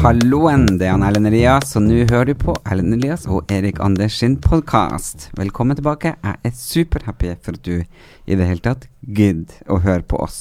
[0.00, 3.82] Halloen, det er han Ellen Elias, og nå hører du på Ellen Elias og Erik
[3.84, 5.26] Anders sin podkast.
[5.36, 6.14] Velkommen tilbake.
[6.24, 10.38] Jeg er superhappy for at du i det hele tatt gidder å høre på oss.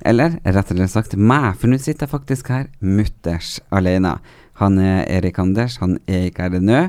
[0.00, 4.14] Eller rettere sagt meg, for nå sitter jeg faktisk her mutters alene.
[4.62, 6.86] Han er Erik Anders, han er ikke RNØ.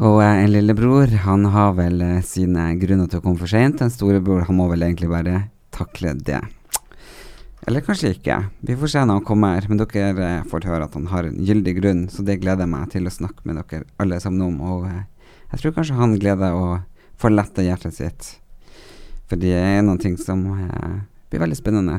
[0.00, 3.84] Og eh, en lillebror, han har vel eh, sine grunner til å komme for seint.
[3.84, 5.42] En storebror, han må vel egentlig bare
[5.76, 6.40] takle det.
[7.66, 8.36] Eller kanskje ikke.
[8.62, 9.64] Vi får se når han kommer.
[9.68, 12.72] Men dere eh, får høre at han har en gyldig grunn, så det gleder jeg
[12.76, 14.60] meg til å snakke med dere alle sammen om.
[14.62, 15.02] Og eh,
[15.50, 16.68] jeg tror kanskje han gleder å
[17.18, 18.28] få letta hjertet sitt.
[19.26, 20.98] For det er noen ting som eh,
[21.32, 21.98] blir veldig spennende,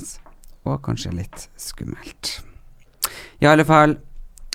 [0.64, 2.38] og kanskje litt skummelt.
[3.44, 3.98] I alle fall,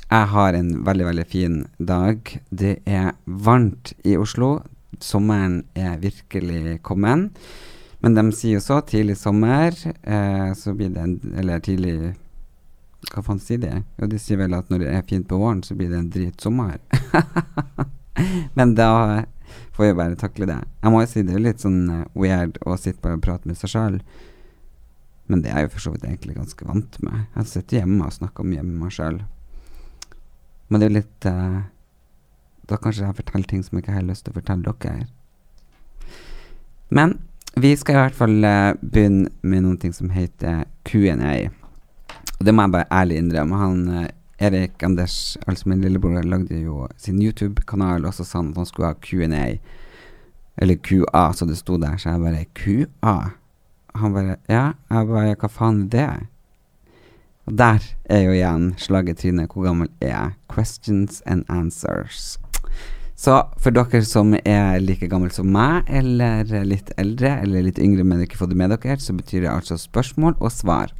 [0.08, 2.24] jeg har en veldig, veldig fin dag.
[2.48, 4.62] Det er varmt i Oslo.
[5.00, 7.36] Sommeren er virkelig kommet.
[8.02, 12.14] Men de sier jo så tidlig sommer, eh, så blir det en Eller tidlig
[13.12, 13.70] Hva faen sier de?
[13.98, 16.10] Jo, de sier vel at når det er fint på våren, så blir det en
[16.10, 16.78] dritsommer.
[18.58, 19.24] Men da
[19.74, 20.58] får jeg bare takle det.
[20.84, 23.50] Jeg må jo si det er litt sånn eh, weird å sitte bare og prate
[23.50, 23.98] med seg sjøl.
[25.26, 27.26] Men det er jeg jo for så vidt egentlig ganske vant med.
[27.34, 29.18] Jeg sitter hjemme og snakker mye med meg sjøl.
[30.68, 31.60] Men det er jo litt eh,
[32.70, 35.08] Da kanskje jeg forteller ting som jeg ikke har lyst til å fortelle dere.
[36.92, 37.18] Men
[37.54, 41.50] vi skal i hvert fall eh, begynne med noe som heter Q&A.
[42.42, 43.60] Det må jeg bare ærlig innrømme.
[43.60, 44.08] Han eh,
[44.42, 48.66] Erik Anders, altså min lillebror, lagde jo sin YouTube-kanal, og så sa han at han
[48.66, 49.44] skulle ha Q&A.
[50.56, 51.96] Eller QA, så det sto der.
[51.96, 53.16] Så jeg bare QA?
[53.94, 54.72] Han bare Ja.
[54.90, 56.26] Jeg bare Hva faen er det?
[57.46, 59.52] Og der er jo igjen slaget trynet.
[59.52, 60.30] Hvor gammel er jeg?
[60.48, 62.38] Questions and answers.
[63.22, 68.02] Så for dere som er like gammel som meg, eller litt eldre, eller litt yngre,
[68.02, 70.90] men ikke fått det med dere, så betyr det altså spørsmål og svar.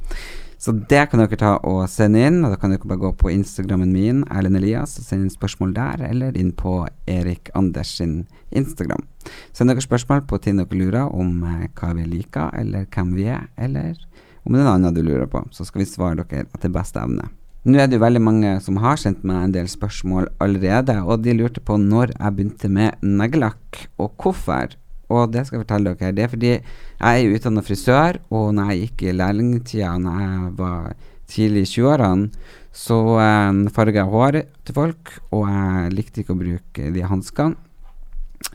[0.55, 3.33] Så det kan dere ta og sende inn, og da kan dere bare gå på
[3.33, 6.77] Instagrammen min, Erlend Elias, og sende inn spørsmål der, eller inn på
[7.11, 8.21] Erik Anders sin
[8.55, 9.03] Instagram.
[9.51, 13.27] Send dere spørsmål på ting dere lurer om eh, hva vi liker, eller hvem vi
[13.35, 13.99] er, eller
[14.45, 17.03] om det er noe annet du lurer på, så skal vi svare dere etter beste
[17.03, 17.27] evne.
[17.63, 21.21] Nå er det jo veldig mange som har sendt meg en del spørsmål allerede, og
[21.23, 24.73] de lurte på når jeg begynte med neglelakk, og hvorfor.
[25.07, 26.11] Og det skal jeg fortelle dere.
[26.11, 26.59] Det er fordi jeg
[26.99, 30.89] er utdanna frisør, og når jeg gikk i lærlingtida, når jeg var
[31.31, 36.41] tidlig i 20-årene, så eh, farga jeg håret til folk, og jeg likte ikke å
[36.41, 37.55] bruke de hanskene.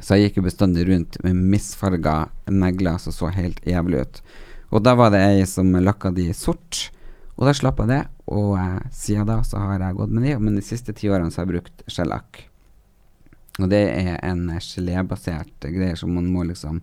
[0.03, 2.19] Så jeg gikk jo bestandig rundt med misfarga
[2.53, 4.23] negler som så helt jævlig ut.
[4.69, 6.91] Og da var det ei som lakka de sort,
[7.39, 8.05] og da slapp jeg det.
[8.29, 11.33] Og eh, siden da så har jeg gått med de, men de siste ti årene
[11.33, 12.43] så har jeg brukt skjellakk.
[13.59, 16.83] Og det er en gelébasert greie som man må liksom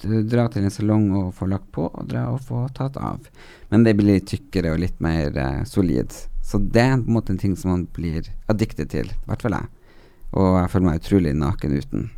[0.00, 3.26] dra til en salong og få lagt på, og dra og få tatt av.
[3.72, 6.14] Men det blir litt tykkere og litt mer eh, solid.
[6.44, 9.44] Så det er på en måte en ting som man blir addiktet til, i hvert
[9.44, 9.68] fall jeg.
[10.30, 12.08] Og jeg føler meg utrolig naken uten.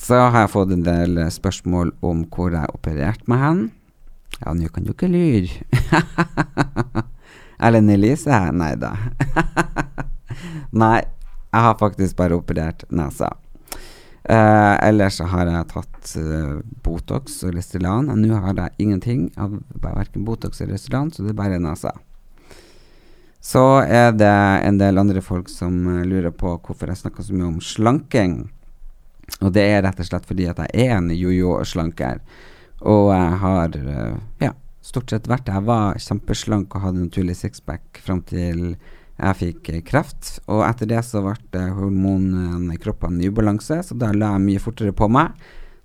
[0.00, 3.62] Så har jeg fått en del eh, spørsmål om hvor jeg opererte meg hen.
[4.40, 5.50] Ja, nå kan du ikke lure.
[7.60, 8.40] Ellen Elise?
[8.52, 8.94] Nei da.
[10.82, 10.98] Nei,
[11.50, 13.32] jeg har faktisk bare operert nesa.
[14.24, 18.14] Eh, ellers så har jeg tatt uh, Botox og Restylane.
[18.16, 21.94] Nå har jeg ingenting av verken Botox eller Restylane, så det er bare nesa.
[23.40, 24.30] Så er det
[24.68, 28.34] en del andre folk som eh, lurer på hvorfor jeg snakker så mye om slanking.
[29.40, 32.20] Og det er rett og slett fordi at jeg er en jojo-slanker.
[32.84, 33.78] Og jeg har
[34.44, 34.52] ja,
[34.84, 35.56] stort sett vært det.
[35.56, 38.74] Jeg var kjempeslank og hadde naturlig sixpack fram til
[39.20, 40.36] jeg fikk eh, kreft.
[40.50, 44.46] Og etter det så ble eh, hormonene i kroppen i ubalanse, så da la jeg
[44.46, 45.34] mye fortere på meg.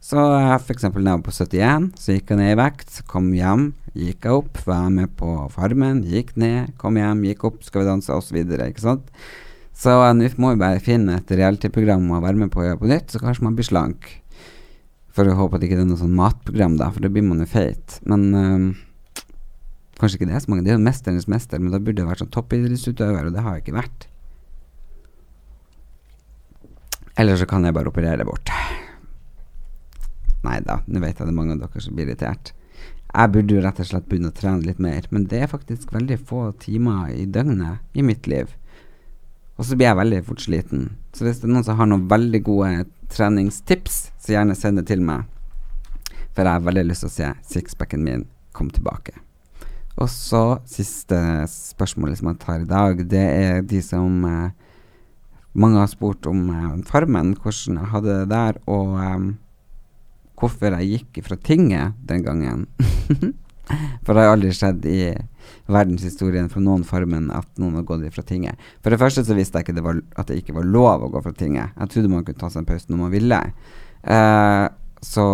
[0.05, 3.31] Så jeg eksempel da jeg var på 71, så gikk jeg ned i vekt, kom
[3.33, 7.81] hjem, gikk jeg opp, var med på Farmen, gikk ned, kom hjem, gikk opp, Skal
[7.81, 8.37] vi danse osv.
[8.37, 9.09] Ikke sant.
[9.75, 12.83] Så eh, nå må vi bare finne et reality-program å være med på å gjøre
[12.83, 14.13] på nytt, så kanskje man blir slank.
[15.15, 17.43] For å håpe at det ikke er noe sånn matprogram, da, for da blir man
[17.43, 17.99] jo feit.
[18.07, 18.65] Men øhm,
[19.99, 20.65] kanskje ikke det er så mange.
[20.65, 23.55] Det er jo 'Mesternes mester', men da burde jeg vært sånn toppidrettsutøver, og det har
[23.55, 24.07] jeg ikke vært.
[27.17, 28.51] Eller så kan jeg bare operere bort.
[30.43, 32.51] Nei da, nå vet jeg det er mange av dere som blir irritert.
[33.15, 35.93] Jeg burde jo rett og slett begynne å trene litt mer, men det er faktisk
[35.95, 38.51] veldig få timer i døgnet i mitt liv.
[39.55, 40.89] Og så blir jeg veldig fort sliten.
[41.15, 42.73] Så hvis det er noen som har noen veldig gode
[43.13, 45.29] treningstips, så gjerne send det til meg.
[46.35, 49.24] For jeg har veldig lyst til å se sixpacken min komme tilbake.
[49.95, 54.53] Og så siste spørsmålet som jeg tar i dag, det er de som eh,
[55.55, 59.29] Mange har spurt om eh, Farmen, hvordan jeg hadde det der, og eh,
[60.35, 62.67] hvorfor jeg gikk fra tinget den gangen.
[64.05, 64.99] For det har aldri skjedd i
[65.71, 68.59] verdenshistorien fra noen Farmen at noen har gått fra tinget.
[68.83, 71.09] For det første så visste jeg ikke det var, at det ikke var lov å
[71.15, 71.73] gå fra tinget.
[71.79, 73.39] Jeg trodde man kunne ta seg en pause når man ville.
[74.05, 74.65] Eh,
[75.05, 75.25] så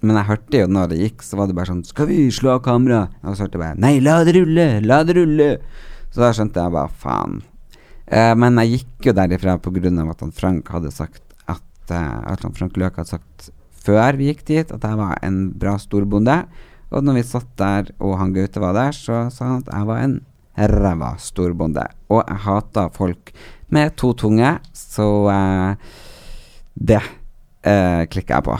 [0.00, 2.54] Men jeg hørte jo når det gikk, så var det bare sånn Skal vi slå
[2.54, 3.12] av kameraet?
[3.20, 4.66] Og så hørte jeg bare Nei, la det rulle!
[4.86, 5.50] La det rulle!
[6.10, 7.40] Så da skjønte jeg bare faen.
[8.10, 12.42] Eh, men jeg gikk jo derifra av at han Frank hadde sagt at eh, At
[12.46, 13.50] han Frank Løk hadde sagt
[13.80, 16.34] før vi gikk dit, at jeg var en bra storbonde.
[16.90, 19.88] Og når vi satt der, og han Gaute var der, så sa han at jeg
[19.88, 20.18] var en
[20.68, 21.86] ræva storbonde.
[22.12, 23.32] Og jeg hata folk
[23.72, 25.94] med to tunge, så eh,
[26.74, 28.58] det eh, klikker jeg på.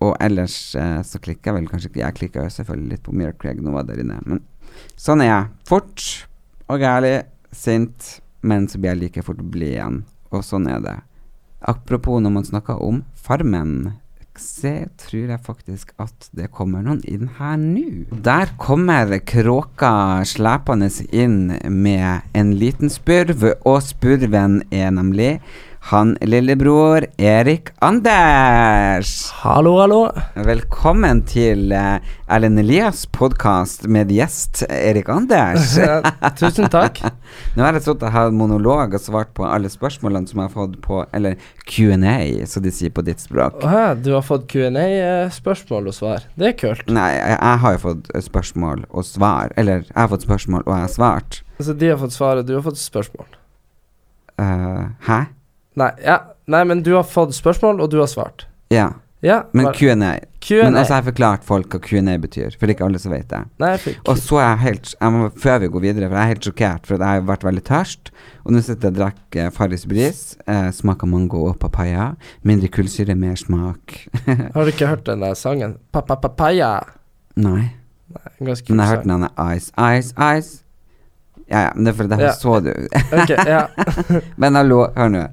[0.00, 3.34] Og ellers eh, så jeg vel kanskje ikke Jeg klikker jo selvfølgelig litt på Mira
[3.36, 4.42] Craig når der inne, men
[4.96, 5.48] sånn er jeg.
[5.68, 6.06] Fort
[6.70, 10.02] og gærlig, sint, men så blir jeg like fort blid igjen.
[10.30, 10.98] Og sånn er det.
[11.60, 13.90] Apropos når man snakker om Farmen,
[14.40, 18.06] så tror jeg faktisk at det kommer noen inn her nå.
[18.24, 25.34] Der kommer kråka slepende inn med en liten spurv, og spurven er nemlig
[25.80, 29.30] han lillebror Erik Anders.
[29.42, 30.00] Hallo, hallo.
[30.34, 31.96] Velkommen til uh,
[32.30, 35.72] Erlend Elias' podkast med gjest Erik Anders.
[36.40, 37.00] Tusen takk.
[37.56, 40.54] Nå har jeg trodd jeg hadde monolog og svart på alle spørsmålene som jeg har
[40.54, 43.64] fått på Eller Q&A, som de sier på ditt språk.
[43.64, 46.28] Åh, du har fått Q&A-spørsmål og svar.
[46.36, 46.86] Det er kult.
[46.92, 49.56] Nei, jeg, jeg har jo fått spørsmål og svar.
[49.56, 51.42] Eller jeg har fått spørsmål, og jeg har svart.
[51.56, 53.36] Altså, de har fått svar, og du har fått spørsmål.
[54.40, 55.22] Uh, hæ?
[55.76, 56.18] Nei, ja.
[56.50, 58.46] Nei, men du har fått spørsmål, og du har svart.
[58.74, 58.90] Ja.
[59.22, 59.92] Ja, Men Q&A.
[59.92, 60.20] Men
[60.64, 63.12] Men også har jeg forklart folk hva Q&A betyr, for det er ikke alle som
[63.12, 63.40] vet det.
[63.60, 66.16] Nei, jeg fikk Og så er jeg helt jeg må, Før vi går videre, for
[66.16, 68.10] jeg er helt sjokkert, for jeg har vært veldig tørst.
[68.46, 70.22] Og nå sitter jeg og drikker eh, Farris Bris.
[70.48, 72.06] Eh, smaker mango og papaya.
[72.48, 73.98] Mindre kullsyre, mer smak.
[74.54, 75.76] Har du ikke hørt den der sangen?
[75.92, 76.78] Pa-pa-papaya.
[77.36, 77.66] Nei.
[78.40, 80.64] Ganske kul Men jeg har hørt den der Ice, Ice, Ice.
[81.50, 82.30] Ja, ja, men det er fordi Ja.
[82.30, 82.72] jeg så du.
[83.12, 83.66] okay, ja.
[84.40, 85.26] men hallo, hør nå.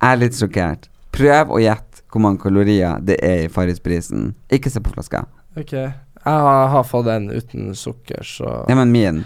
[0.00, 0.86] Jeg er litt sjokkert.
[1.12, 4.30] Prøv å gjette hvor mange kalorier det er i Farris-prisen.
[4.52, 5.26] Ikke se på flaska.
[5.58, 5.74] Ok.
[5.76, 9.22] Jeg har, har fått en uten sukker, så Ja, men min.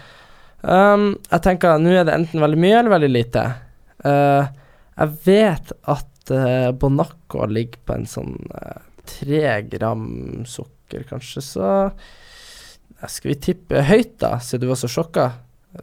[0.65, 3.45] Um, jeg tenker nå er det enten veldig mye eller veldig lite.
[4.05, 4.51] Uh,
[4.97, 8.37] jeg vet at uh, Bonacco ligger på en sånn
[9.07, 10.07] tre uh, gram
[10.49, 11.71] sukker, kanskje, så
[13.11, 15.29] Skal vi tippe høyt, da, siden du var så sjokka?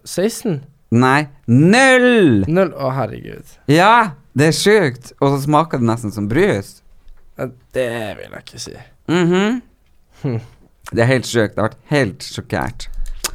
[0.07, 0.61] 16?
[0.97, 2.47] Nei, null!
[2.49, 2.71] Null?
[2.73, 3.53] Å, herregud.
[3.69, 5.11] Ja, det er sjukt.
[5.19, 6.79] Og så smaker det nesten som brus.
[7.37, 8.73] Ja, Det vil jeg ikke si.
[9.11, 9.61] Mhm.
[10.21, 10.41] Hm.
[10.91, 11.55] Det er helt sjukt.
[11.55, 12.87] Jeg har vært helt sjokkert.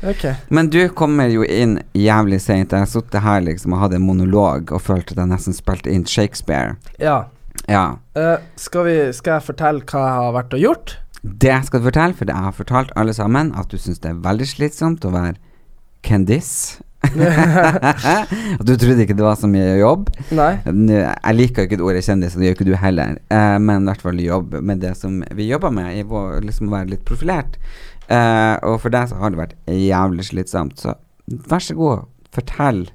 [0.03, 0.35] Okay.
[0.49, 2.73] Men du kommer jo inn jævlig seint.
[2.73, 5.91] Jeg har sittet her liksom og hatt en monolog og følte at jeg nesten spilte
[5.93, 6.77] inn Shakespeare.
[7.01, 7.25] Ja.
[7.67, 7.97] Ja.
[8.17, 10.97] Uh, skal, vi, skal jeg fortelle hva jeg har vært og gjort?
[11.27, 14.21] Det skal du fortelle, for jeg har fortalt alle sammen at du syns det er
[14.23, 15.41] veldig slitsomt å være
[16.07, 16.85] Candice.
[18.67, 20.11] Du trodde ikke det var så mye jobb.
[20.37, 20.53] Nei.
[20.67, 23.19] Jeg liker ikke det ordet kjendis, og det gjør ikke du heller.
[23.33, 26.73] Eh, men i hvert fall jobb med det som vi jobber med, i vår, liksom
[26.73, 27.59] være litt profilert.
[28.07, 30.81] Eh, og for deg så har det vært jævlig slitsomt.
[30.83, 30.97] Så
[31.51, 32.87] vær så god, fortell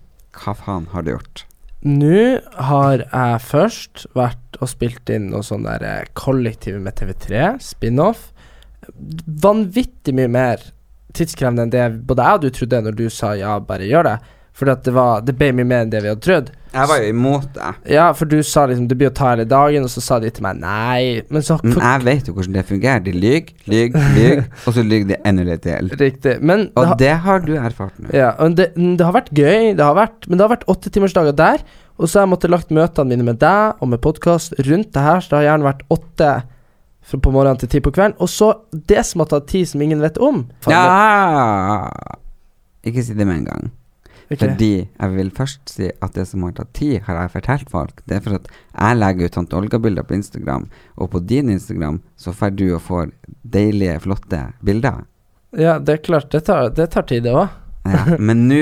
[0.41, 1.45] hva faen har du gjort?
[1.81, 2.37] Nå
[2.69, 8.29] har jeg først vært og spilt inn noe sånn der eh, kollektiv med TV3, spin-off.
[9.41, 10.63] Vanvittig mye mer
[11.17, 14.19] tidskrevende enn det både jeg og du trodde når du sa ja, bare gjør det.
[14.61, 16.49] At det var Det ble mye mer enn det vi hadde trodd.
[16.71, 17.69] Jeg var jo imot det.
[17.91, 20.29] Ja, for du sa liksom det blir å ta hele dagen, og så sa de
[20.31, 21.23] til meg nei.
[21.33, 23.01] Men så Men jeg vet jo hvordan det fungerer.
[23.03, 25.89] De lyver, lyver, lyver, og så lyver de enda litt til.
[25.99, 26.37] Riktig.
[26.39, 28.11] Men det Og det har du erfart nå.
[28.15, 31.35] Ja, og det, det har vært gøy, det har vært, men det har vært åttetimersdager
[31.41, 31.65] der.
[31.97, 35.03] Og så har jeg måttet lagt møtene mine med deg og med podkast rundt det
[35.05, 36.31] her, så det har gjerne vært åtte
[37.19, 38.15] på morgenen til ti på kvelden.
[38.23, 40.45] Og så det som har tatt tid, som ingen vet om.
[40.71, 41.89] Ja!
[42.87, 43.71] Ikke si det med en gang.
[44.31, 44.47] Okay.
[44.47, 47.99] Fordi jeg vil først si at det som har tatt tid, har jeg fortalt folk.
[48.07, 51.99] Det er for at jeg legger ut tante Olga-bilder på Instagram, og på din Instagram
[52.15, 53.11] så får du og får
[53.43, 55.03] deilige, flotte bilder.
[55.51, 56.29] Ja, det er klart.
[56.31, 57.51] Det tar, det tar tid, det òg.
[57.91, 58.61] ja, men nå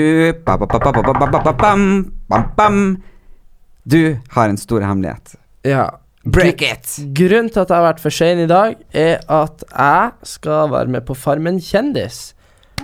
[3.84, 5.36] Du har en stor hemmelighet.
[5.62, 6.98] Ja, Break it!
[7.16, 10.92] Grunnen til at jeg har vært for sein i dag, er at jeg skal være
[10.92, 12.34] med på Farmen kjendis.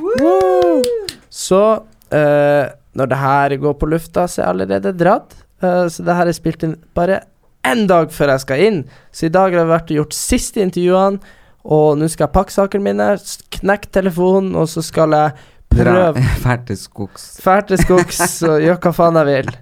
[0.00, 0.80] Woo!
[1.28, 2.64] Så uh,
[2.96, 5.36] når det her går på lufta, så er jeg allerede dratt.
[5.60, 7.20] Uh, så det her er spilt inn bare
[7.66, 8.80] én dag før jeg skal inn.
[9.12, 12.54] Så i dag har jeg vært og gjort siste intervjuene, og nå skal jeg pakke
[12.54, 13.12] sakene mine,
[13.58, 15.36] knekke telefonen, og så skal jeg
[15.76, 17.30] prøve Fær til skogs.
[17.44, 19.56] Fær til skogs og gjør hva faen jeg vil.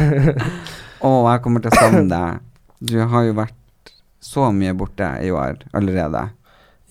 [1.06, 2.49] Å, jeg kommer til å savne deg.
[2.80, 6.26] Du har jo vært så mye borte i år allerede.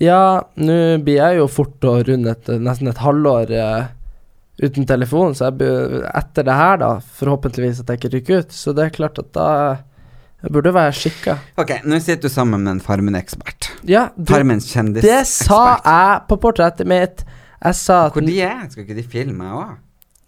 [0.01, 3.89] Ja, nå blir jeg jo fort og rundt et, nesten et halvår uh,
[4.63, 8.73] uten telefon, så jeg etter det her, da, forhåpentligvis at jeg ikke rykker ut, så
[8.75, 9.49] det er klart at da
[10.39, 11.35] jeg burde være skikka.
[11.59, 13.73] Ok, nå sitter du sammen med en Farmen-ekspert.
[13.89, 14.69] Ja, du, Farmens
[15.03, 17.25] det sa jeg på portrettet mitt.
[17.59, 18.61] Jeg sa at Hvor de er?
[18.71, 19.75] Skal ikke de filme òg?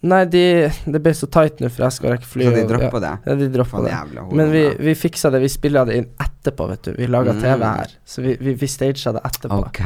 [0.01, 0.43] Nei, de,
[0.89, 2.45] det ble så tight nå, for jeg skal rekke fly.
[2.47, 3.11] Så de droppa ja, det?
[3.29, 3.97] Ja, de droppa det.
[4.33, 5.43] Men vi, vi fiksa det.
[5.43, 6.93] Vi spilla det inn etterpå, vet du.
[6.97, 7.41] Vi laga Mm.
[7.43, 9.59] TV her, så vi, vi, vi stagea det etterpå.
[9.67, 9.81] Ok.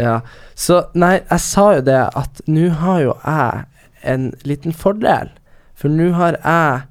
[0.00, 0.20] Ja,
[0.56, 3.66] så nei, jeg sa jo det at nå har jo jeg
[4.14, 5.28] en liten fordel.
[5.76, 6.86] For nå har jeg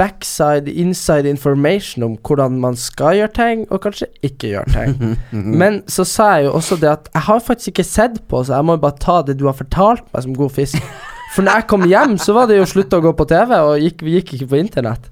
[0.00, 5.16] backside, inside information om hvordan man skal gjøre ting, og kanskje ikke gjøre ting.
[5.60, 8.56] Men så sa jeg jo også det at jeg har faktisk ikke sett på, så
[8.58, 10.78] jeg må jo bare ta det du har fortalt meg som god fisk.
[11.32, 13.80] For når jeg kom hjem, så var det jo slutt å gå på TV, og
[13.80, 15.06] gikk, vi gikk ikke på internett.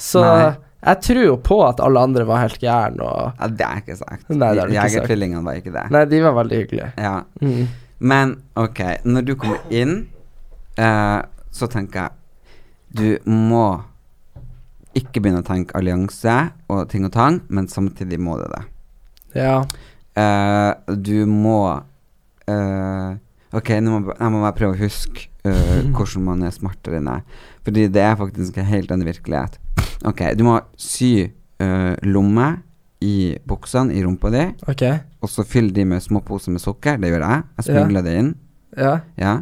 [0.00, 0.52] Så Nei.
[0.88, 3.98] jeg tror jo på at alle andre var helt gærne, og Ja, det er ikke
[4.00, 4.28] sagt.
[4.30, 4.86] Nei, det er det ikke.
[4.94, 5.84] Jegertvillingene var ikke det.
[5.92, 6.92] Nei, de var veldig hyggelige.
[7.00, 7.16] Ja.
[7.42, 7.66] Mm.
[8.12, 9.98] Men ok, når du kommer inn,
[10.80, 11.20] uh,
[11.52, 12.22] så tenker jeg
[12.96, 13.66] du må
[14.96, 16.36] ikke begynne å tenke allianse
[16.72, 18.62] og ting og tang, men samtidig må det det.
[19.36, 19.58] Ja.
[20.16, 21.58] Uh, du må
[22.48, 23.16] eh,
[23.56, 27.08] Ok, nå må jeg må bare prøve å huske uh, hvordan man er smartere enn
[27.10, 27.36] deg.
[27.66, 29.58] Fordi det er faktisk en helt annen virkelighet.
[30.06, 31.12] Ok, du må sy
[31.62, 32.50] uh, lomme
[33.04, 34.82] i buksene i rumpa di, Ok.
[35.20, 36.96] og så fylle de med små poser med sukker.
[37.00, 37.42] Det gjør jeg.
[37.58, 38.30] Jeg smugler det inn.
[38.76, 38.94] Ja.
[39.20, 39.34] Ja.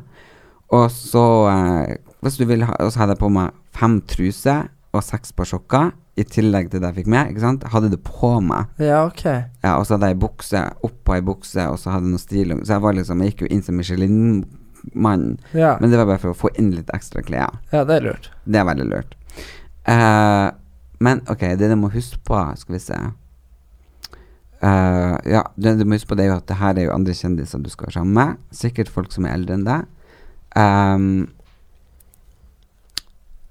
[0.74, 1.94] Og så uh,
[2.24, 5.90] Hvis du vil ha så hadde jeg på meg fem truser og seks par sokker,
[6.14, 7.32] i tillegg til det jeg fikk med.
[7.32, 7.64] Ikke sant?
[7.72, 8.70] Hadde det på meg.
[8.82, 9.24] Ja, ok.
[9.26, 12.22] Ja, og så hadde jeg ei bukse oppå ei bukse, og så hadde jeg noe
[12.22, 15.26] stil Så jeg var liksom Jeg gikk jo inn som Michelin-mann.
[15.56, 15.74] Ja.
[15.80, 17.58] Men det var bare for å få inn litt ekstra klær.
[17.72, 18.30] ja, det er lurt.
[18.44, 19.18] Det er veldig lurt.
[19.84, 20.48] Uh,
[21.02, 22.96] men ok, det du må huske på, skal vi se
[24.64, 26.94] uh, Ja, det du må huske på, det er jo at det her er jo
[26.94, 28.46] andre kjendiser du skal være sammen med.
[28.54, 29.90] Sikkert folk som er eldre enn deg.
[30.54, 31.26] Um,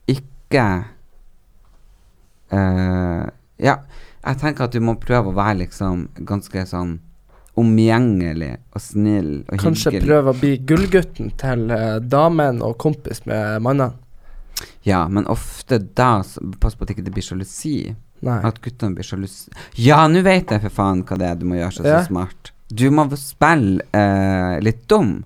[0.09, 0.63] ikke
[2.53, 3.25] eh,
[3.63, 3.77] Ja,
[4.23, 6.99] jeg tenker at du må prøve å være liksom ganske sånn
[7.59, 10.07] omgjengelig og snill og Kanskje hyggelig.
[10.09, 13.93] prøve å bli gullgutten til uh, damen og kompis med mannene.
[14.87, 16.23] Ja, men ofte da
[16.61, 17.93] Pass på at ikke det blir sjalusi.
[18.23, 18.39] Nei.
[18.47, 19.51] At guttene blir sjalusi.
[19.77, 22.01] Ja, nå vet jeg for faen hva det er du må gjøre så, Ja.
[22.01, 22.51] så smart.
[22.73, 25.19] Du må spille uh, litt dum,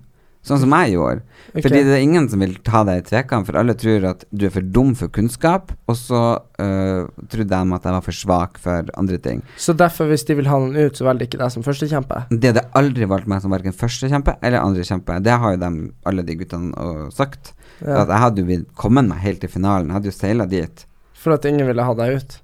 [0.48, 1.22] sånn som jeg gjorde.
[1.48, 1.62] Okay.
[1.64, 4.46] Fordi det er ingen som vil ta deg i trekant, for alle tror at du
[4.48, 8.58] er for dum for kunnskap, og så uh, trodde de at jeg var for svak
[8.62, 9.44] for andre ting.
[9.60, 12.24] Så derfor, hvis de vil ha noen ut, så velger de ikke deg som førstekjempe?
[12.32, 15.20] De hadde aldri valgt meg som verken førstekjempe eller andrekjempe.
[15.24, 15.78] Det har jo dem,
[16.08, 17.54] alle de guttene sagt.
[17.78, 18.02] Ja.
[18.02, 19.92] At jeg hadde jo kommet meg helt til finalen.
[19.92, 20.84] Jeg hadde jo seila dit.
[21.18, 22.38] For at ingen ville ha deg ut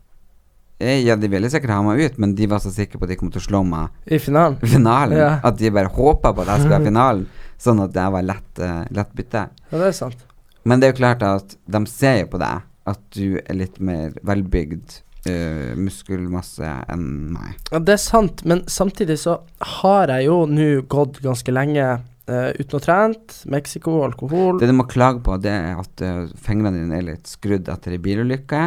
[0.82, 3.18] Ja, de ville sikkert ha meg ut, men de var så sikre på at de
[3.20, 4.58] kom til å slå meg i finalen?
[4.58, 5.16] finalen.
[5.16, 5.30] Ja.
[5.46, 7.24] At de bare håpa på at jeg skulle i finalen,
[7.62, 9.46] sånn at jeg var lett, uh, lett bytte.
[9.70, 10.26] Ja, det er sant.
[10.66, 13.78] Men det er jo klart at de ser jo på deg at du er litt
[13.80, 17.54] mer velbygd uh, muskelmasse enn meg.
[17.70, 19.38] Ja, det er sant, men samtidig så
[19.80, 23.38] har jeg jo nå gått ganske lenge uh, uten å trent.
[23.50, 24.58] Mexico, alkohol.
[24.60, 27.96] Det du må klage på, det er at uh, fingrene dine er litt skrudd etter
[27.96, 28.66] ei bilulykke.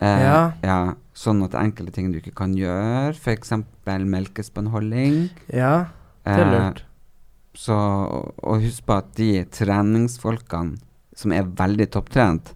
[0.00, 0.94] Eh, Ja.
[1.18, 3.50] Sånn at enkelte ting du ikke kan gjøre, f.eks.
[3.86, 5.30] melkespannholding.
[5.52, 5.86] Ja,
[6.24, 6.82] det er Eh, lurt.
[7.54, 10.78] Så, og husk på at de treningsfolkene
[11.16, 12.52] som er veldig topptrent,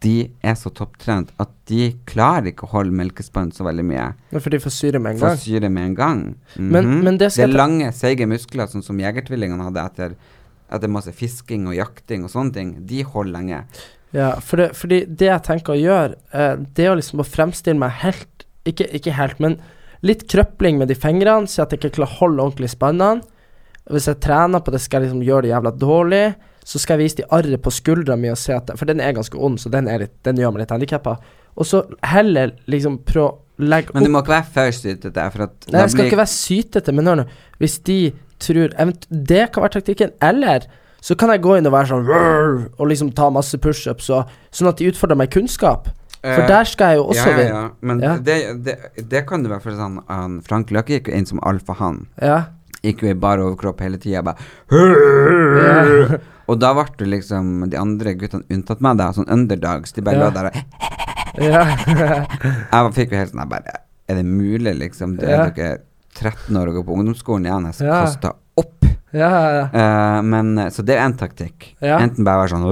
[0.00, 4.14] de er så topptrent at de klarer ikke å holde melkespann så veldig mye.
[4.30, 5.38] Ja, for de får syre med en Får gang.
[5.42, 6.34] syre med en gang.
[6.56, 7.02] Men- -hmm.
[7.02, 10.14] men det skal er lange, seige muskler, sånn som jegertvillingene hadde etter,
[10.70, 12.86] etter masse fisking og jakting og sånne ting.
[12.86, 13.64] De holder lenge.
[14.16, 17.26] Ja, for det, fordi det jeg tenker å gjøre, eh, det er å liksom å
[17.28, 19.58] fremstille meg helt ikke, ikke helt, men
[20.04, 23.24] litt krøpling med de fingrene, så jeg ikke klarer å holde ordentlig spannene.
[23.88, 26.26] Hvis jeg trener på det, skal jeg liksom gjøre det jævla dårlig.
[26.68, 29.14] så skal jeg vise de arret på skuldra mi og se at For den er
[29.16, 31.14] ganske ond, så den, er litt, den gjør meg litt handikappa.
[31.56, 35.24] Og så heller liksom prøve å legge opp Men du må ikke være for sytete,
[35.32, 37.24] for at Nei, jeg skal ikke være sytete, men hør nå.
[37.58, 37.98] Hvis de
[38.38, 38.76] tror
[39.08, 40.12] Det kan være taktikken.
[40.20, 40.68] Eller
[41.00, 42.08] så kan jeg gå inn og være sånn
[42.78, 45.88] og liksom ta masse pushups, sånn at de utfordrer meg kunnskap.
[46.18, 47.48] For Eh, der skal jeg jo også ja, ja, vinne.
[47.54, 47.70] ja.
[47.80, 48.16] Men Ja.
[48.18, 48.74] Det, det,
[49.08, 52.08] det kan du være for sånn han, Frank Løkke gikk jo inn som alfahann.
[52.20, 52.40] Ja.
[52.82, 54.34] Gikk jo i bar overkropp hele tida, bare
[54.68, 56.18] Ja.
[56.48, 59.92] Og da ble det liksom de andre guttene unntatt meg, da, sånn underdogs.
[59.92, 60.24] De bare Ja.
[60.24, 60.54] lå der og
[61.38, 61.64] ja.
[62.72, 63.74] Jeg fikk jo helt sånn bare
[64.08, 65.16] Er det mulig, liksom?
[65.20, 65.44] Det Ja.
[65.46, 65.78] er dere
[66.18, 67.64] 13 år og går på ungdomsskolen igjen.
[67.66, 68.04] Jeg skal Ja.
[68.04, 68.84] kaste opp.
[69.16, 69.66] Ja, ja, ja.
[69.72, 71.70] Eh, men Så det er en taktikk.
[71.80, 72.66] Enten bare være sånn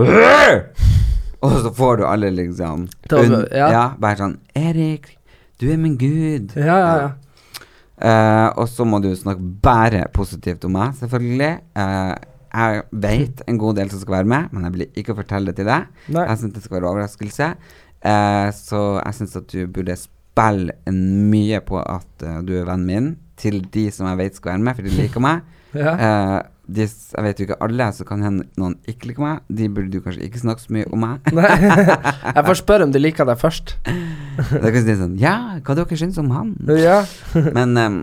[1.46, 3.84] Og så får du alle liksom un, ja.
[4.00, 5.12] Bare sånn Erik,
[5.60, 6.56] du er min gud.
[6.56, 7.12] ja, ja, ja.
[7.96, 11.52] Uh, og så må du snakke bare positivt om meg, selvfølgelig.
[11.72, 12.12] Uh,
[12.56, 15.62] jeg vet en god del som skal være med, men jeg vil ikke fortelle det
[15.62, 15.88] til deg.
[16.12, 16.26] Nei.
[16.28, 17.48] Jeg syns det skal være overraskelse.
[18.04, 22.88] Uh, så jeg syns at du burde spille mye på at eh, du er vennen
[22.90, 23.06] min,
[23.40, 25.55] til de som jeg vet skal være med, for de liker meg.
[25.78, 25.94] Ja.
[25.96, 29.42] Eh, de, jeg vet jo ikke alle, så kan hende noen ikke liker meg.
[29.54, 31.28] De burde du kanskje ikke snakke så mye om meg.
[32.36, 33.76] Jeg får spørre om de liker deg først.
[33.86, 36.56] da kan de si sånn Ja, hva dere syns om han?
[36.74, 36.98] Ja.
[37.54, 38.00] Men um,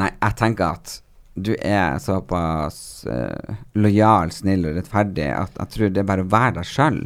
[0.00, 0.96] Nei, jeg tenker at
[1.36, 6.28] du er såpass uh, lojal, snill og rettferdig at jeg tror det er bare å
[6.32, 6.98] være deg sjøl.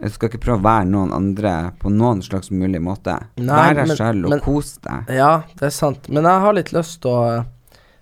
[0.00, 3.18] Du skal ikke prøve å være noen andre på noen slags mulig måte.
[3.40, 5.12] Nei, Vær deg sjøl og kos deg.
[5.16, 6.08] ja, det er sant.
[6.12, 7.24] Men jeg har litt lyst til å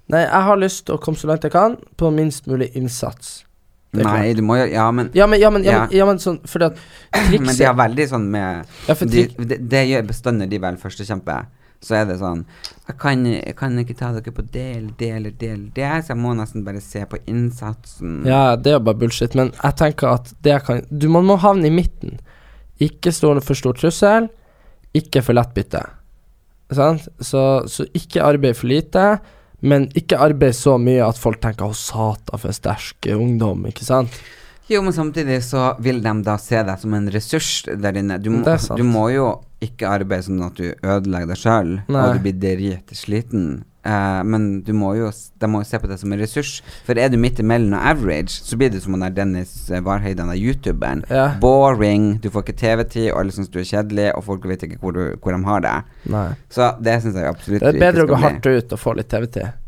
[0.09, 3.45] Nei, jeg har lyst til å komme så langt jeg kan, på minst mulig innsats.
[3.93, 4.37] Det er Nei, klart.
[4.37, 6.05] du må jo Ja, men Ja, men, ja, men, ja, men, Ja.
[6.05, 6.77] men sånn Fordi at
[7.41, 10.59] Men de har veldig sånn med Ja, for de, trik, det, det gjør bestandig de
[10.61, 11.47] vel førstekjempe.
[11.81, 12.43] Så er det sånn
[12.88, 16.05] jeg kan, jeg kan ikke ta dere på det eller det eller det eller det,
[16.05, 18.27] så jeg må nesten bare se på innsatsen.
[18.27, 21.67] Ja, det er bare bullshit, men jeg tenker at det kan Du man må havne
[21.67, 22.19] i midten.
[22.81, 24.29] Ikke stå for stor trussel,
[24.95, 25.81] ikke for lett bytte.
[26.77, 27.09] Sant?
[27.21, 29.19] Så, så ikke arbeid for lite,
[29.61, 33.85] men ikke arbeid så mye at folk tenker 'Å, satan, for en sterk ungdom', ikke
[33.85, 34.21] sant?
[34.68, 38.18] Jo, men samtidig så vil de da se deg som en ressurs der inne.
[38.21, 38.29] Du
[38.77, 43.64] du må jo ikke arbeide sånn at du ødelegger deg sjøl, og du blir dritsliten.
[43.87, 46.59] Eh, men du må jo, de må jo se på det som en ressurs.
[46.87, 49.83] For er du midt imellom og average, så blir du som han der Dennis eh,
[49.85, 51.05] Varheid, den der youtuberen.
[51.12, 51.31] Ja.
[51.41, 54.81] Boring, du får ikke TV-tid, og alle syns du er kjedelig, og folk vet ikke
[54.83, 55.95] hvor, du, hvor de har deg.
[56.53, 57.81] Så det syns jeg absolutt ikke skal bli.
[57.81, 59.64] Det er bedre å gå hardt ut og få litt TV-tid.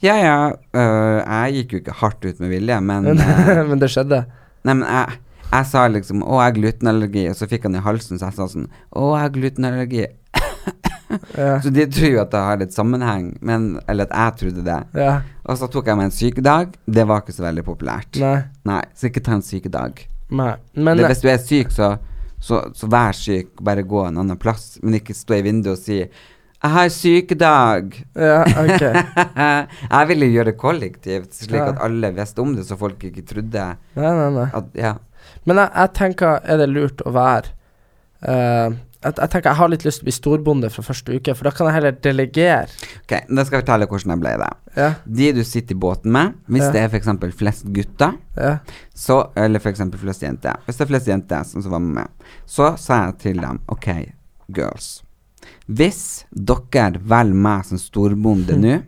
[0.00, 0.36] Ja, ja.
[0.72, 4.22] Uh, jeg gikk jo ikke hardt ut med vilje, men uh, men det skjedde.
[4.64, 5.18] Nei, men jeg,
[5.50, 8.38] jeg sa liksom 'Å, jeg har glutenallergi', og så fikk han i halsen, så jeg
[8.38, 10.08] sa sånn 'Å, jeg har glutenallergi'.
[11.40, 11.56] Ja.
[11.62, 14.78] Så de tror jo at det har litt sammenheng, men Eller at jeg trodde det.
[15.00, 15.20] ja.
[15.50, 16.74] Og så tok jeg meg en sykedag.
[16.86, 18.18] Det var ikke så veldig populært.
[18.22, 18.36] Nei.
[18.68, 20.04] Nei, så ikke ta en sykedag.
[20.30, 20.52] Nei.
[20.78, 21.88] Men det, hvis du er syk, så,
[22.38, 25.80] så, så vær syk, bare gå en annen plass, men ikke stå i vinduet og
[25.82, 25.98] si
[26.60, 27.94] 'Jeg har sykedag'.
[28.14, 29.02] Ja, okay.
[29.96, 31.68] jeg ville gjøre det kollektivt, slik Ja.
[31.72, 33.64] at alle visste om det, så folk ikke trodde
[33.96, 34.48] Nei, nei, nei.
[34.54, 34.94] at Ja.
[35.46, 37.48] Men jeg, jeg tenker, er det lurt å være
[38.22, 38.70] eh,
[39.04, 41.48] jeg, jeg tenker jeg har litt lyst til å bli storbonde fra første uke, for
[41.48, 42.68] da kan jeg heller delegere.
[43.02, 44.50] Ok, da skal jeg fortelle hvordan jeg ble det.
[44.76, 46.70] Ja, De du sitter i båten med, hvis Ja.
[46.74, 47.36] det er f.eks.
[47.38, 48.58] flest gutter, ja,
[48.94, 49.80] så, eller f.eks.
[49.96, 52.08] flest jenter Hvis det er flest jenter som som var med,
[52.46, 53.88] så sa jeg til dem OK,
[54.52, 55.02] girls.
[55.66, 58.82] Hvis dere velger meg som storbonde nå,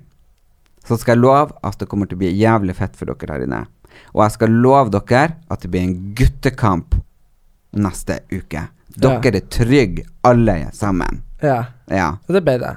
[0.85, 3.44] så skal jeg love at det kommer til å bli jævlig fett for dere her
[3.46, 3.62] inne.
[4.12, 6.96] Og jeg skal love dere at det blir en guttekamp
[7.72, 8.66] neste uke.
[8.96, 11.22] Dere er trygge, alle sammen.
[11.42, 11.64] ja.
[11.92, 12.11] Ja.
[12.28, 12.76] Og det ble det.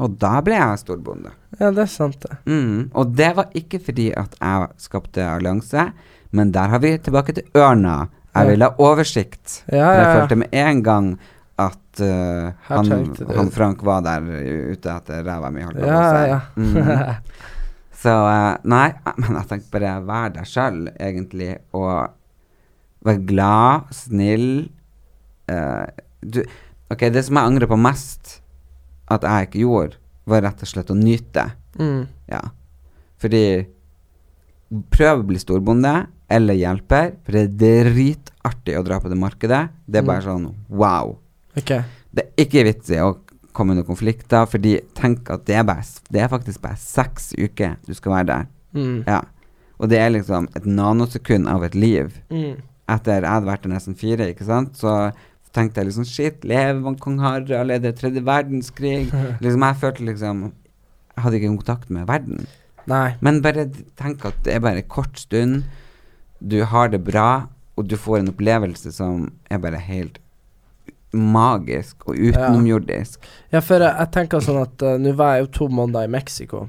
[0.00, 1.30] Og da ble jeg storbonde.
[1.60, 2.36] Ja, det er sant, det.
[2.48, 5.90] Mm, og det var ikke fordi at jeg skapte allianse,
[6.32, 8.08] men der har vi tilbake til ørna.
[8.34, 8.50] Jeg Ja.
[8.50, 9.62] ville ha oversikt.
[9.72, 11.18] Ja, For jeg følte med en gang
[11.58, 12.90] at uh, han,
[13.36, 14.20] han Frank var der
[14.72, 16.60] ute etter ræva mi, holdt på Ja, å si.
[16.60, 17.14] Mm.
[18.00, 18.86] Så uh, nei,
[19.20, 22.08] men jeg tenkte bare være deg sjøl, egentlig, og
[23.04, 24.48] være glad, snill.
[25.50, 25.90] Uh,
[26.22, 26.40] du,
[26.92, 28.38] ok, det som jeg angrer på mest
[29.10, 29.98] at jeg ikke gjorde,
[30.30, 31.48] var rett og slett å nyte.
[31.80, 32.04] Mm.
[32.30, 32.44] Ja.
[33.20, 33.44] Fordi
[34.70, 35.92] Prøv å bli storbonde
[36.30, 39.64] eller hjelper, for det er dritartig å dra på det markedet.
[39.82, 41.16] Det er bare sånn wow.
[41.58, 41.82] Okay.
[42.14, 43.16] Det er ikke vits i å
[43.56, 45.82] komme under konflikter, fordi tenk at det er, bare,
[46.14, 48.46] det er faktisk bare seks uker du skal være der.
[48.78, 49.00] Mm.
[49.10, 49.24] Ja.
[49.82, 52.14] Og det er liksom et nanosekund av et liv.
[52.30, 52.62] Mm.
[52.94, 55.10] Etter jeg hadde vært der nesten fire, ikke sant, så
[55.56, 59.10] tenkte jeg liksom shit, lever man kong Harald, det tredje verdenskrig?
[59.42, 62.46] liksom Jeg følte liksom Jeg hadde ikke kontakt med verden.
[62.90, 63.14] Nei.
[63.20, 65.64] Men bare tenk at det er bare en kort stund.
[66.40, 70.16] du har det bra, og du får en opplevelse som er bare helt
[71.12, 73.26] magisk og utenomjordisk.
[73.52, 76.12] Ja, for jeg, jeg tenker sånn at uh, nå var jeg jo to måneder i
[76.12, 76.68] Mexico.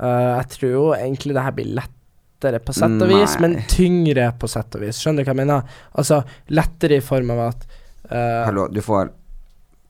[0.00, 3.42] Uh, jeg tror jo egentlig det her blir lettere på sett og vis, Nei.
[3.42, 5.00] men tyngre på sett og vis.
[5.02, 5.82] Skjønner du hva jeg mener?
[5.98, 6.22] Altså
[6.54, 7.66] lettere i form av at
[8.10, 9.10] uh, Hallo, du får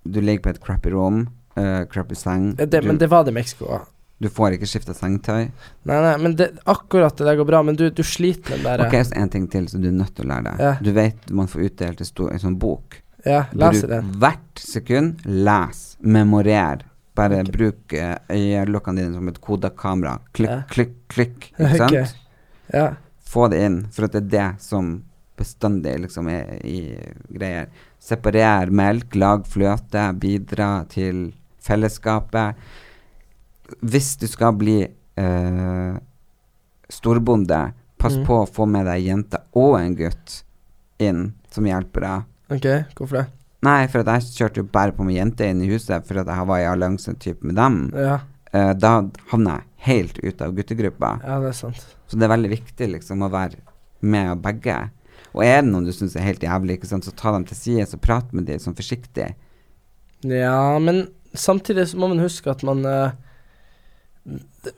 [0.04, 1.26] Du ligger på et crappy rom,
[1.58, 2.54] uh, crappy seng.
[2.56, 3.66] det, du, Men det var det i Mexico.
[3.66, 3.86] òg.
[4.18, 5.50] du får ikke skifta sengetøy.
[5.84, 8.76] Nei, nei, men det, akkurat det der går bra, men du, du sliter med det
[8.78, 10.62] der Ok, så en ting til som du er nødt til å lære deg.
[10.64, 10.70] Ja.
[10.80, 13.02] Du vet man får utdelt en, stor, en sånn bok.
[13.26, 14.12] Ja, leser den.
[14.22, 15.20] hvert sekund.
[15.26, 15.82] Les.
[16.00, 16.86] Memorer.
[17.16, 17.52] Bare okay.
[17.52, 20.18] bruk uh, øyelokkene dine som et koda kamera.
[20.36, 20.62] Klikk, Ja.
[20.70, 21.50] klikk, klikk.
[21.58, 21.92] Ikke sant?
[21.92, 22.06] Okay.
[22.72, 22.86] Ja.
[23.26, 25.02] Få det inn, for det er det som
[25.36, 26.96] bestandig liksom er i
[27.28, 27.68] greier.
[28.06, 31.32] Separer melk, lag fløte, bidra til
[31.66, 32.54] fellesskapet.
[33.82, 34.76] Hvis du skal bli
[35.18, 35.96] eh,
[36.92, 38.26] storbonde, pass Mm.
[38.28, 40.42] på å få med deg ei jente og en gutt
[41.02, 42.22] inn som hjelper deg.
[42.50, 43.26] Ok, hvorfor det?
[43.66, 46.26] Nei, for at jeg kjørte jo bare på med jenter inn i huset for at
[46.30, 47.90] jeg var i allianse type med dem.
[47.94, 48.20] Ja,
[48.54, 51.20] Eh, da havna jeg helt ut av guttegruppa.
[51.26, 51.96] ja det er sant.
[52.08, 53.56] Så det er veldig viktig liksom å være
[54.00, 54.90] med begge.
[55.36, 57.86] Og er det noen du syns er helt jævlig, sant, så ta dem til side
[57.92, 59.30] og prat med dem sånn forsiktig.
[60.24, 63.12] Ja, men samtidig så må man huske at man uh,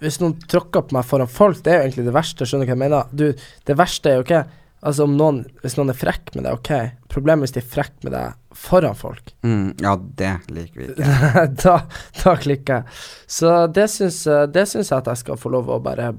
[0.03, 2.73] Hvis noen tråkker på meg foran folk, det er jo egentlig det verste, skjønner du
[2.73, 3.13] hva jeg mener?
[3.15, 4.43] Du, det verste er jo ikke
[4.79, 7.09] Altså om noen Hvis noen er frekk med deg, ok.
[7.11, 9.33] Problemet hvis de er frekk med deg foran folk.
[9.47, 11.09] Mm, ja, det liker vi ikke.
[11.65, 11.75] da,
[12.21, 13.01] da klikker jeg.
[13.31, 16.13] Så det syns, eh, det syns jeg at jeg skal få lov å bare,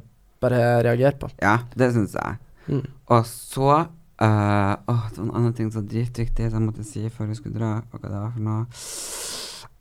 [0.44, 1.32] bare reagere på.
[1.44, 2.40] Ja, det syns jeg.
[2.70, 2.86] Mm.
[3.12, 3.74] Og så
[4.22, 7.30] eh, Åh, det var en annen ting som var dritviktig som jeg måtte si før
[7.32, 7.72] vi skulle dra.
[7.92, 8.64] Hva det var for noe?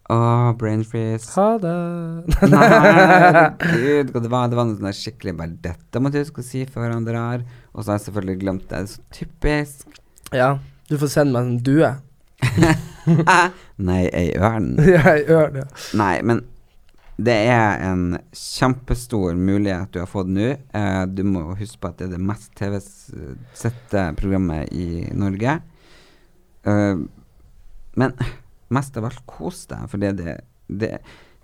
[0.08, 1.28] Åh, brain freeze.
[1.36, 1.74] Ha det.
[2.54, 2.68] Nei,
[3.74, 6.48] gud, hva det var Det var noe sånn skikkelig bare Dette måtte jeg huske å
[6.48, 7.44] si før han drar.
[7.74, 8.70] Og så har jeg selvfølgelig glemt det.
[8.70, 9.98] Det er så typisk.
[10.32, 10.52] ja,
[10.88, 11.90] du får sende meg en due.
[13.88, 14.72] Nei, ei ørn.
[14.84, 15.66] jeg gjør ja.
[15.98, 16.44] Nei, men
[17.18, 20.52] det er en kjempestor mulighet du har fått nå.
[20.54, 25.56] Eh, du må huske på at det er det mest TV-sette programmet i Norge.
[26.62, 27.00] Eh,
[27.98, 28.14] men
[28.70, 30.36] mest av alt kos deg, for det, det,
[30.68, 30.92] det,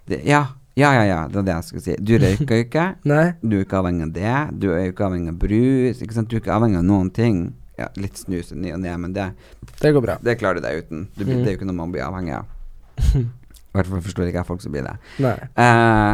[0.07, 0.45] det Ja,
[0.79, 1.97] ja, ja, ja, det var det jeg skulle si.
[2.03, 2.87] Du røyker jo ikke.
[3.11, 3.27] Nei?
[3.43, 4.35] Du er ikke avhengig av det.
[4.63, 6.01] Du er jo ikke avhengig av brus.
[6.03, 6.31] Ikke sant?
[6.31, 7.45] Du er ikke avhengig av noen ting.
[7.79, 9.33] Ja, litt snus i ny og ne, men det,
[9.81, 10.15] Det går bra.
[10.23, 11.09] det klarer du deg uten.
[11.19, 11.41] Du, Mm.
[11.43, 12.47] Det er jo ikke noe man blir avhengig av.
[13.75, 14.95] I hvert fall forstår ikke jeg folk som blir det.
[15.59, 16.13] Eh,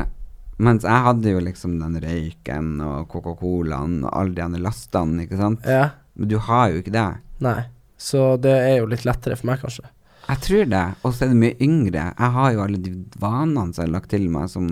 [0.65, 5.37] mens jeg hadde jo liksom den røyken og Coca-Colaen og alle de andre lastene, ikke
[5.41, 5.69] sant.
[5.69, 5.91] Ja.
[6.17, 7.07] Men du har jo ikke det.
[7.45, 7.59] Nei.
[8.01, 9.85] Så det er jo litt lettere for meg, kanskje.
[10.31, 10.83] Jeg tror det.
[11.05, 12.05] Og så er det mye yngre.
[12.17, 14.69] Jeg har jo alle de vanene som har lagt til meg, som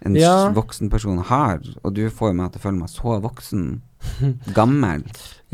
[0.00, 0.48] en Ja.
[0.56, 1.60] voksen person har.
[1.84, 3.66] Og du får jo meg til å føle meg så voksen.
[4.58, 5.04] Gammel.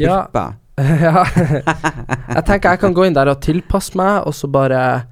[0.00, 0.24] Ja.
[0.76, 1.22] Ja.
[2.36, 5.06] jeg tenker jeg kan gå inn der og tilpasse meg, og så bare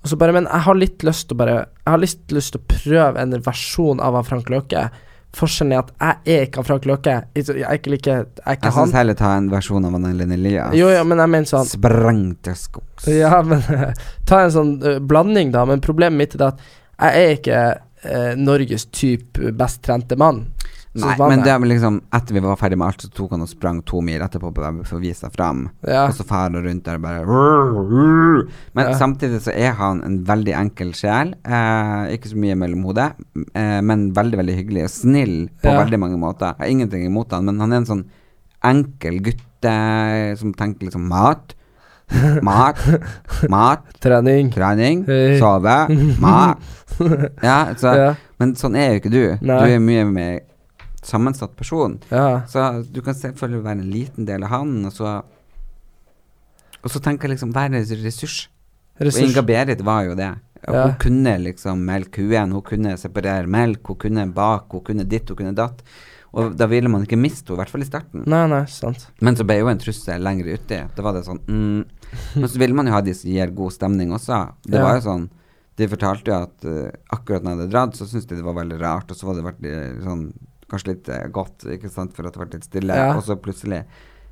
[0.00, 2.54] og så bare, Men jeg har litt lyst til å bare Jeg har litt lyst
[2.54, 4.88] til å prøve en versjon av Frank Løke.
[5.36, 5.90] Forskjellen er at
[6.26, 7.16] jeg er ikke Frank Løke.
[7.36, 10.32] Jeg er ikke like Jeg er ikke Jeg syns heller ta en versjon av Annelien
[10.34, 10.74] Elias.
[10.78, 13.06] Jo, ja, men jeg mener sånn Sprang til skogs.
[13.12, 13.62] Ja, men
[14.28, 15.66] ta en sånn uh, blanding, da.
[15.68, 16.64] Men problemet mitt er at
[17.00, 20.48] jeg er ikke uh, Norges type best trente mann.
[20.98, 23.48] Nei, men det vel liksom etter vi var ferdig med alt, så tok han og
[23.48, 25.68] sprang to mil etterpå for å vise seg fram.
[25.86, 26.08] Ja.
[26.08, 27.26] Og så fer han rundt der og bare
[28.74, 28.94] Men Ja.
[28.98, 31.34] samtidig så er han en veldig enkel sjel.
[31.44, 33.12] Eh, ikke så mye mellom hodet,
[33.54, 35.78] eh, men veldig, veldig hyggelig og snill på Ja.
[35.84, 36.56] veldig mange måter.
[36.58, 38.04] Jeg har ingenting imot han, men han er en sånn
[38.64, 41.54] enkel gutte som tenker liksom mat,
[42.42, 42.76] mat,
[43.48, 44.50] mat, Trening.
[44.50, 45.04] trening,
[45.38, 46.58] sove, mat.
[47.42, 48.14] Ja, så, Ja.
[48.40, 49.38] men sånn er jo ikke du.
[49.46, 49.58] Nei.
[49.66, 50.40] Du er mye mer
[51.02, 51.98] sammensatt person.
[52.10, 52.42] Ja.
[52.50, 55.20] Så du kan selvfølgelig være en liten del av han, og så
[56.80, 58.48] Og så tenker jeg liksom være en ressurs.
[59.00, 60.30] Og Inga-Berit var jo det.
[60.66, 60.84] Ja.
[60.86, 65.28] Hun kunne liksom melke kuen, hun kunne separere melk, hun kunne bake, hun kunne ditt,
[65.28, 65.82] hun kunne datt.
[66.32, 68.24] Og da ville man ikke miste henne, i hvert fall i starten.
[68.30, 69.08] Nei, nei, sant.
[69.20, 70.78] Men så ble jo en trussel lenger uti.
[70.94, 71.80] Da var det sånn mm.
[72.38, 74.38] Men så ville man jo ha de som gir god stemning også.
[74.66, 74.84] Det Ja.
[74.86, 75.28] var jo sånn
[75.80, 78.56] De fortalte jo at uh, akkurat når jeg hadde dratt, så syntes de det var
[78.58, 80.26] veldig rart, og så var det vært eh, sånn
[80.70, 82.96] kanskje litt eh, godt, ikke sant, for at det ble litt stille.
[82.96, 83.12] Ja.
[83.16, 83.82] Og så plutselig,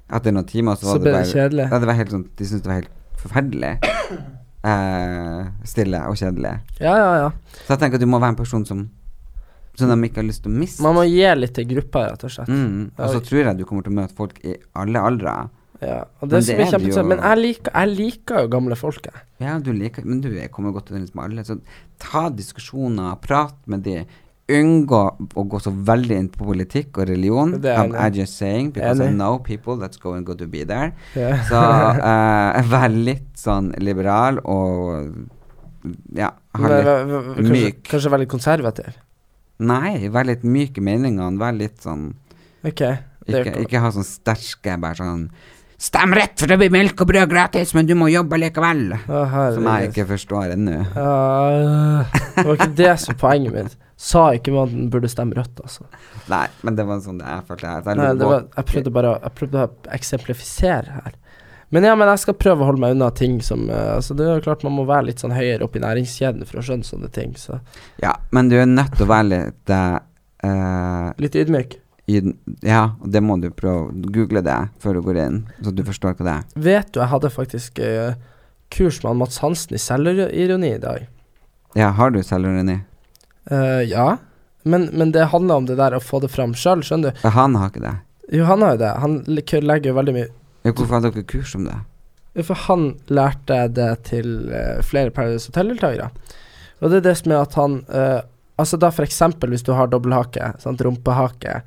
[0.09, 1.67] etter noen timer, så Så var det bare kjedelig.
[1.71, 3.73] Ja, det var helt sånn De syntes det var helt forferdelig.
[4.69, 6.55] Eh, stille og kjedelig.
[6.83, 7.29] Ja, ja, ja.
[7.65, 8.89] Så jeg tenker at du må være en person som
[9.79, 10.83] Som de ikke har lyst til å miste.
[10.83, 12.49] Man må gi litt til gruppa, rett og slett.
[12.51, 15.35] Mm, og så tror jeg du kommer til å møte folk i alle aldre.
[15.79, 18.75] Ja, og det, men det er er jo- Men jeg liker, jeg liker jo gamle
[18.77, 19.23] folk, jeg.
[19.39, 21.45] Ja, du liker Men du er- kommer godt overens med alle.
[21.45, 21.61] Så
[22.01, 24.05] ta diskusjoner, prat med de.
[24.49, 25.01] Unngå
[25.37, 27.55] å gå så veldig inn på politikk og religion.
[27.59, 28.23] I'm, enig.
[28.23, 30.95] Just saying, because I know people that's going to be there.
[31.15, 31.43] Yeah.
[31.49, 35.27] Så uh, vær litt sånn liberal og
[36.17, 37.85] ja, ha litt kanskje, myk.
[37.91, 38.97] kanskje veldig konservativ.
[39.59, 41.37] Nei, vær litt myk i meningene.
[41.41, 42.11] Vær litt sånn
[42.65, 43.05] okay.
[43.29, 45.31] Ikke, ikke ha sånn sterke bare sånn
[45.79, 48.97] Stem rett, for det blir melk og brød gratis, men du må jobbe likevel.
[49.07, 49.35] Oh.
[49.55, 50.81] Som jeg ikke forstår ennå.
[50.91, 53.77] Uh, det var ikke det som poenget mitt.
[53.99, 55.89] Sa ikke hva den burde stemme rødt, altså.
[56.31, 57.73] Nei, men det var sånn jeg følte.
[57.81, 61.17] Jeg, Nei, var, jeg prøvde bare Jeg prøvde å eksemplifisere her.
[61.75, 64.25] Men ja, men jeg skal prøve å holde meg unna ting som uh, Altså, det
[64.25, 66.87] er jo klart man må være litt sånn høyere opp i næringskjeden for å skjønne
[66.87, 67.59] sånne ting, så
[68.01, 71.77] Ja, men du er nødt til å være litt uh, Litt ydmyk.
[72.65, 73.91] Ja, og det må du prøve.
[74.15, 76.47] Google det før du går inn, så du forstår hva det er.
[76.69, 78.15] Vet du, jeg hadde faktisk uh,
[78.73, 81.05] kurs med Mats Hansen i selvironi i dag.
[81.77, 82.79] Ja, har du selvironi?
[83.51, 84.17] Eh, ja.
[84.69, 87.23] Men, men det handler om det der å få det fram sjøl, skjønner du.
[87.25, 87.95] Ja, Han har ikke det.
[88.29, 88.91] Jo, han har jo det.
[89.01, 90.27] Han legger jo veldig mye
[90.67, 91.79] Ja, hvorfor hadde dere kurs om det?
[92.37, 96.11] Jo, For han lærte det til eh, flere Paradise Hotel-deltakere.
[96.83, 98.21] Og det er det som er at han uh,
[98.59, 101.61] Altså da for eksempel hvis du har dobbelthake, sant, rumpehake,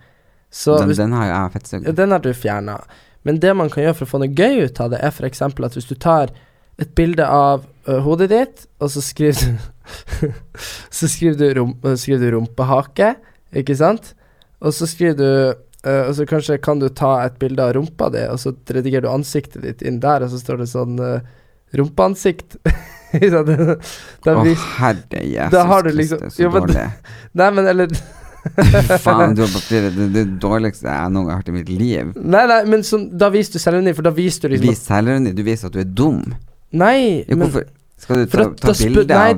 [0.51, 1.85] så Den, hvis, den har jeg fettsugd.
[1.87, 2.81] ja, Den har du fjerna.
[3.23, 5.67] Men det man kan gjøre for å få noe gøy ut av det, er eksempel
[5.67, 6.33] at hvis du tar
[6.79, 9.57] et bilde av uh, hodet ditt, og så skriver du
[10.93, 13.15] Så skriver du, rum, øh, skriver du rumpehake,
[13.59, 14.13] ikke sant?
[14.61, 18.07] Og så skriver du uh, Og så kanskje kan du ta et bilde av rumpa
[18.13, 21.19] di, og så redigerer du ansiktet ditt inn der, og så står det sånn uh,
[21.75, 22.57] rumpeansikt.
[23.11, 23.41] Å,
[24.23, 26.85] Da vis- herre Jesus da har du liksom- så Jo, men- dårlig.
[27.41, 27.91] Nei, men eller
[29.03, 32.13] Faen, du har papir, det, det dårligste jeg noen gang har hørt i mitt liv.
[32.17, 35.33] Nei, nei, men sånn, da viser du selvironi, for da viser du liksom Vis selvironi,
[35.37, 36.23] du viser at du er dum.
[36.71, 37.67] Nei, jo, men hvorfor
[38.01, 39.37] skal du ta, ta bilde av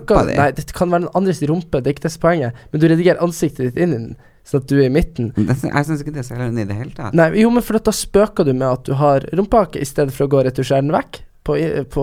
[0.00, 0.34] rumpa di?
[0.40, 2.60] Nei, det kan være den andres rumpe, det er ikke det som er poenget.
[2.72, 4.16] Men du redigerer ansiktet ditt inn i den,
[4.48, 5.32] sånn at du er i midten.
[5.36, 7.14] Det- Jeg syns ikke det er så i det hele tatt.
[7.14, 10.26] Nei, jo, men for da spøker du med at du har rumpehake, i stedet for
[10.26, 11.20] å gå og retusjere den vekk.
[11.42, 11.54] På,
[11.88, 12.02] på?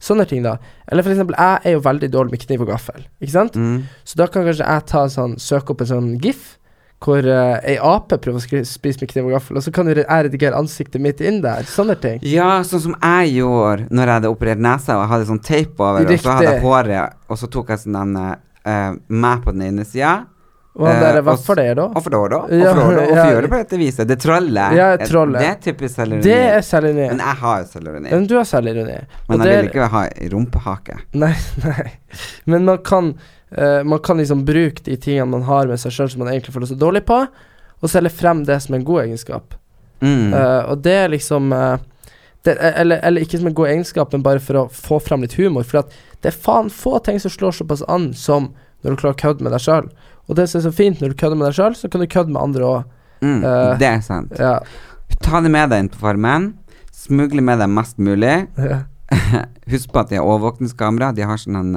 [0.00, 0.56] Sånne ting, da.
[0.90, 3.52] Eller for eksempel, jeg er jo veldig dårlig med kniv og gaffel, ikke sant?
[3.60, 3.82] Mm.
[4.08, 6.56] Så da kan kanskje jeg ta en sånn, søke opp en sånn gif,
[7.02, 9.94] hvor uh, ei ape prøver å spise med kniv og gaffel, og så kan du
[9.98, 11.66] re- jeg redigere ansiktet mitt inn der.
[11.68, 12.20] Sånne ting.
[12.22, 16.06] Ja, sånn som jeg gjorde når jeg hadde operert nesa og hadde sånn teip over,
[16.06, 16.68] og så hadde jeg Riktig.
[16.68, 20.20] håret, og så tok jeg sånn den uh, meg på den ene sida.
[20.72, 21.82] Og han Eh, der, hva og s- for det, da?
[21.92, 22.36] Og for det, da?
[22.48, 23.16] Ja, Hvorfor da, da?
[23.18, 23.24] Ja.
[23.28, 24.06] gjør du på dette viset?
[24.08, 24.76] Det er trollet.
[24.78, 25.40] Ja, Eh, trollet.
[25.42, 26.22] Det er typisk selvironi.
[26.24, 27.08] Det er selvironi.
[27.10, 28.08] Men jeg har jo selvironi.
[28.14, 28.94] Men du har selvironi.
[29.28, 30.96] Men Og jeg det vil ikke ha rumpehake.
[31.12, 31.34] Nei,
[31.66, 31.92] nei.
[32.46, 33.12] Men man kan,
[33.56, 36.54] eh, man kan liksom bruke de tingene man har med seg sjøl som man egentlig
[36.54, 37.22] føler seg dårlig på,
[37.82, 39.56] og selge frem det som en god egenskap.
[40.02, 40.34] Mm.
[40.34, 41.76] Uh, og det er liksom uh,
[42.42, 45.36] det, eller, eller ikke som en god egenskap, men bare for å få frem litt
[45.38, 45.66] humor.
[45.66, 48.50] For at det er faen få ting som slår såpass an som
[48.82, 49.90] når du klarer å kødde med deg sjøl.
[50.26, 52.10] Og det som er så fint når du kødder med deg sjøl, så kan du
[52.10, 52.98] kødde med andre òg.
[53.22, 53.44] Mm.
[53.78, 54.32] det er sant.
[54.34, 54.56] Ja.
[55.22, 56.48] Ta det med deg inn på farmen.
[56.90, 58.40] Smugle med deg mest mulig.
[58.58, 58.82] ja.
[59.70, 61.12] Husk på at de har overvåkningskamera.
[61.14, 61.74] De har sånn en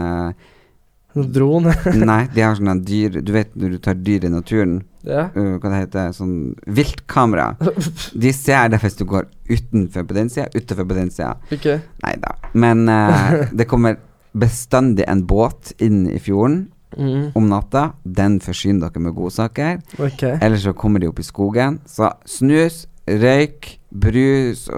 [1.15, 1.71] Drone.
[2.11, 5.29] Nei, de har sånne dyr Du vet når du tar dyr i naturen, ja.
[5.35, 6.35] uh, hva det heter, sånn
[6.67, 7.53] viltkamera.
[8.25, 11.35] De ser deg hvis du går utenfor på den sida, utenfor på den sida.
[11.53, 11.79] Okay.
[12.03, 12.33] Nei da.
[12.53, 13.97] Men uh, det kommer
[14.35, 17.33] bestandig en båt inn i fjorden Mm.
[17.35, 17.89] om natta.
[18.07, 19.81] Den forsyner dere med godsaker.
[19.99, 20.37] Okay.
[20.39, 21.81] Eller så kommer de opp i skogen.
[21.91, 24.69] Så snus, røyk, brus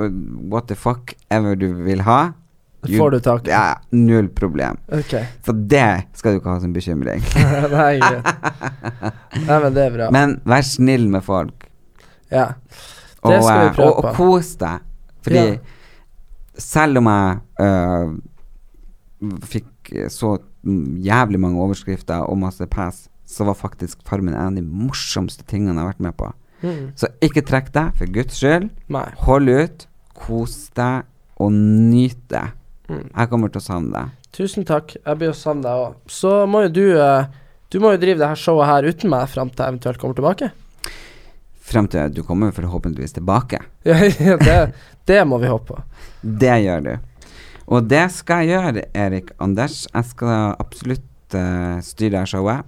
[0.49, 2.31] what the fuck ever du vil ha.
[2.97, 3.51] Får du tak i.
[3.51, 4.77] Ja, null problem.
[4.87, 5.25] Okay.
[5.45, 7.23] Så det skal du ikke ha som bekymring.
[7.75, 7.97] Nei.
[7.99, 10.07] Nei, men det er bra.
[10.15, 11.67] Men vær snill med folk.
[12.31, 12.53] ja.
[13.25, 14.83] Og, Det skal vi eh, prøve og, og kos deg.
[15.25, 15.55] Fordi Ja.
[16.63, 18.11] selv om jeg øh,
[19.43, 20.37] fikk så
[21.03, 25.73] jævlig mange overskrifter og masse pass, så var faktisk Farmen en av de morsomste tingene
[25.75, 26.29] jeg har vært med på.
[26.61, 26.85] Mm.
[26.95, 28.69] Så ikke trekk deg, for guds skyld.
[28.93, 29.03] Nei.
[29.25, 31.03] Hold ut, kos deg,
[31.37, 32.45] og nyt det.
[32.87, 33.09] Mm.
[33.11, 34.29] Jeg kommer til å savne deg.
[34.37, 34.95] Tusen takk.
[34.99, 35.97] Jeg blir å savne deg òg.
[36.11, 37.27] Så må jo du eh,
[37.67, 40.15] Du må jo drive det her showet her uten meg fram til jeg eventuelt kommer
[40.15, 40.51] tilbake.
[41.67, 43.59] Frem til du kommer forhåpentligvis tilbake.
[43.87, 44.59] Ja, det,
[45.07, 45.83] det må vi håpe på.
[46.21, 46.93] Det gjør du.
[47.67, 49.81] Og det skal jeg gjøre, Erik Anders.
[49.91, 51.03] Jeg skal absolutt
[51.35, 52.65] eh, styre-showet,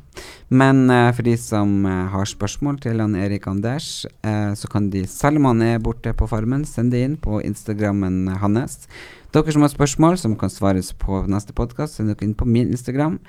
[0.49, 4.05] Men uh, for de som eh, har spørsmål til han Erik Anders,
[4.55, 8.27] så kan de, selv om han er borte på Farmen, sende det inn på Instagrammen
[8.41, 8.87] hans.
[9.31, 12.73] Dere som har spørsmål som kan svares på neste podkast, send dere inn på min
[12.73, 13.19] Instagram.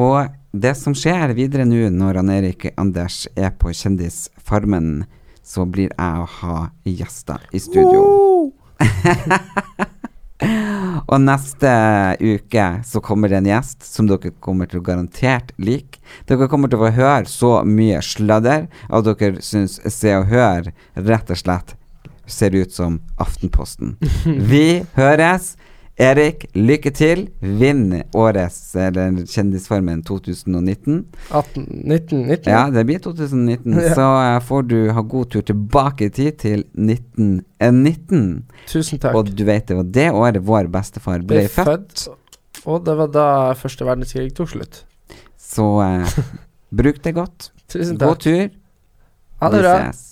[0.00, 5.04] Og det som skjer videre nå når han Erik Anders er på Kjendisfarmen,
[5.44, 8.52] så blir jeg å ha gjester i studio.
[11.08, 11.72] Og neste
[12.20, 16.00] uke så kommer det en gjest som dere kommer til å garantert like.
[16.28, 20.72] Dere kommer til å få høre så mye sladder at dere syns Se og Hør
[20.94, 21.76] rett og slett
[22.26, 23.96] ser ut som Aftenposten.
[24.50, 25.56] Vi høres.
[26.00, 27.26] Erik, lykke til.
[27.40, 31.02] Vinn årets, eller Kjendisformen 2019.
[31.28, 32.48] 18, 19, 19?
[32.48, 33.76] Ja, det blir 2019.
[33.82, 33.94] Ja.
[33.96, 38.24] Så eh, får du ha god tur tilbake i tid til 1919.
[38.70, 39.18] Tusen takk.
[39.18, 42.06] Og du vet det var det året vår bestefar ble Ble født.
[42.64, 43.26] Og det var da
[43.58, 44.82] første verdenskrig tok slutt.
[45.36, 46.16] Så eh,
[46.80, 47.50] bruk det godt.
[47.68, 48.08] Tusen takk.
[48.08, 48.48] God tur.
[49.42, 49.76] Ha det bra.
[49.76, 50.11] Vi ses.